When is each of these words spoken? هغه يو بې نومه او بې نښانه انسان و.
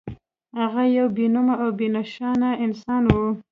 هغه 0.59 0.83
يو 0.97 1.07
بې 1.15 1.25
نومه 1.33 1.55
او 1.63 1.69
بې 1.77 1.87
نښانه 1.95 2.49
انسان 2.65 3.03
و. 3.15 3.15